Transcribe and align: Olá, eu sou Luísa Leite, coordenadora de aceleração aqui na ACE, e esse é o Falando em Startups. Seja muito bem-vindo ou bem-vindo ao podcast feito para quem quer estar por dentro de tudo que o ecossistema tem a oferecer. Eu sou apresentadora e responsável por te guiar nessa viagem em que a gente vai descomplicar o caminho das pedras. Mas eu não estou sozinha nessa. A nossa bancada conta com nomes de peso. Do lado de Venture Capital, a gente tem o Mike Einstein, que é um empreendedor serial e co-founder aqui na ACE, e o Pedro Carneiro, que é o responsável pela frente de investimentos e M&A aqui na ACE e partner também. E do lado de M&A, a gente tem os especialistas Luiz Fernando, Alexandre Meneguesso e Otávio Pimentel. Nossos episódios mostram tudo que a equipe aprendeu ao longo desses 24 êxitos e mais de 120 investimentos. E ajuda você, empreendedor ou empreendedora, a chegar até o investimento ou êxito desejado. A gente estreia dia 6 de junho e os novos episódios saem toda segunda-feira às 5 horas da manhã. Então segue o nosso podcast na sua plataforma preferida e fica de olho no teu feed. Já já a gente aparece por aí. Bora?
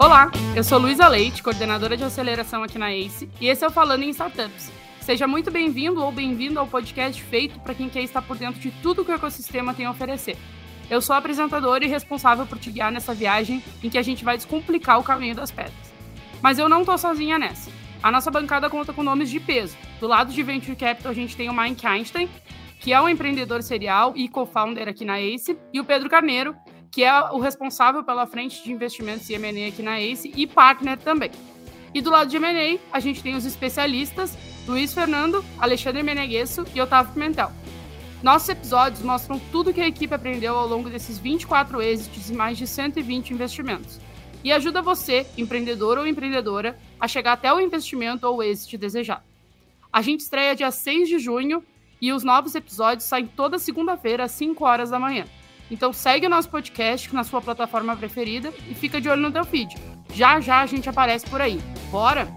Olá, 0.00 0.30
eu 0.54 0.62
sou 0.62 0.78
Luísa 0.78 1.08
Leite, 1.08 1.42
coordenadora 1.42 1.96
de 1.96 2.04
aceleração 2.04 2.62
aqui 2.62 2.78
na 2.78 2.94
ACE, 2.94 3.28
e 3.40 3.48
esse 3.48 3.64
é 3.64 3.66
o 3.66 3.70
Falando 3.70 4.04
em 4.04 4.10
Startups. 4.10 4.70
Seja 5.00 5.26
muito 5.26 5.50
bem-vindo 5.50 6.00
ou 6.00 6.12
bem-vindo 6.12 6.60
ao 6.60 6.68
podcast 6.68 7.20
feito 7.20 7.58
para 7.58 7.74
quem 7.74 7.88
quer 7.88 8.02
estar 8.02 8.22
por 8.22 8.36
dentro 8.36 8.60
de 8.60 8.70
tudo 8.70 9.04
que 9.04 9.10
o 9.10 9.14
ecossistema 9.14 9.74
tem 9.74 9.86
a 9.86 9.90
oferecer. 9.90 10.36
Eu 10.88 11.02
sou 11.02 11.16
apresentadora 11.16 11.84
e 11.84 11.88
responsável 11.88 12.46
por 12.46 12.60
te 12.60 12.70
guiar 12.70 12.92
nessa 12.92 13.12
viagem 13.12 13.60
em 13.82 13.90
que 13.90 13.98
a 13.98 14.02
gente 14.02 14.24
vai 14.24 14.36
descomplicar 14.36 15.00
o 15.00 15.02
caminho 15.02 15.34
das 15.34 15.50
pedras. 15.50 15.74
Mas 16.40 16.60
eu 16.60 16.68
não 16.68 16.82
estou 16.82 16.96
sozinha 16.96 17.36
nessa. 17.36 17.68
A 18.00 18.12
nossa 18.12 18.30
bancada 18.30 18.70
conta 18.70 18.92
com 18.92 19.02
nomes 19.02 19.28
de 19.28 19.40
peso. 19.40 19.76
Do 19.98 20.06
lado 20.06 20.32
de 20.32 20.42
Venture 20.44 20.76
Capital, 20.76 21.10
a 21.10 21.14
gente 21.14 21.36
tem 21.36 21.50
o 21.50 21.52
Mike 21.52 21.84
Einstein, 21.84 22.28
que 22.78 22.92
é 22.92 23.00
um 23.00 23.08
empreendedor 23.08 23.64
serial 23.64 24.12
e 24.14 24.28
co-founder 24.28 24.86
aqui 24.86 25.04
na 25.04 25.20
ACE, 25.20 25.58
e 25.72 25.80
o 25.80 25.84
Pedro 25.84 26.08
Carneiro, 26.08 26.54
que 26.90 27.04
é 27.04 27.30
o 27.30 27.38
responsável 27.38 28.02
pela 28.02 28.26
frente 28.26 28.62
de 28.62 28.72
investimentos 28.72 29.28
e 29.28 29.34
M&A 29.34 29.68
aqui 29.68 29.82
na 29.82 30.00
ACE 30.00 30.32
e 30.34 30.46
partner 30.46 30.98
também. 30.98 31.30
E 31.94 32.00
do 32.00 32.10
lado 32.10 32.28
de 32.30 32.36
M&A, 32.36 32.78
a 32.92 33.00
gente 33.00 33.22
tem 33.22 33.34
os 33.34 33.44
especialistas 33.44 34.36
Luiz 34.66 34.92
Fernando, 34.92 35.44
Alexandre 35.58 36.02
Meneguesso 36.02 36.64
e 36.74 36.80
Otávio 36.80 37.12
Pimentel. 37.14 37.50
Nossos 38.22 38.48
episódios 38.48 39.00
mostram 39.02 39.38
tudo 39.50 39.72
que 39.72 39.80
a 39.80 39.86
equipe 39.86 40.12
aprendeu 40.12 40.56
ao 40.56 40.66
longo 40.66 40.90
desses 40.90 41.18
24 41.18 41.80
êxitos 41.80 42.28
e 42.28 42.34
mais 42.34 42.58
de 42.58 42.66
120 42.66 43.30
investimentos. 43.30 44.00
E 44.42 44.52
ajuda 44.52 44.82
você, 44.82 45.26
empreendedor 45.36 45.98
ou 45.98 46.06
empreendedora, 46.06 46.78
a 47.00 47.08
chegar 47.08 47.32
até 47.32 47.52
o 47.52 47.60
investimento 47.60 48.26
ou 48.26 48.42
êxito 48.42 48.76
desejado. 48.76 49.22
A 49.92 50.02
gente 50.02 50.20
estreia 50.20 50.54
dia 50.54 50.70
6 50.70 51.08
de 51.08 51.18
junho 51.18 51.64
e 52.00 52.12
os 52.12 52.22
novos 52.22 52.54
episódios 52.54 53.08
saem 53.08 53.26
toda 53.26 53.58
segunda-feira 53.58 54.24
às 54.24 54.32
5 54.32 54.64
horas 54.64 54.90
da 54.90 54.98
manhã. 54.98 55.24
Então 55.70 55.92
segue 55.92 56.26
o 56.26 56.30
nosso 56.30 56.48
podcast 56.48 57.14
na 57.14 57.24
sua 57.24 57.40
plataforma 57.40 57.96
preferida 57.96 58.52
e 58.68 58.74
fica 58.74 59.00
de 59.00 59.08
olho 59.08 59.22
no 59.22 59.32
teu 59.32 59.44
feed. 59.44 59.74
Já 60.14 60.40
já 60.40 60.60
a 60.60 60.66
gente 60.66 60.88
aparece 60.88 61.26
por 61.28 61.40
aí. 61.40 61.60
Bora? 61.90 62.28